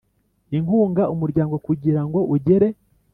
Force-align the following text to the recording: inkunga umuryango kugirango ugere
inkunga 0.57 1.03
umuryango 1.13 1.55
kugirango 1.65 2.19
ugere 2.35 2.67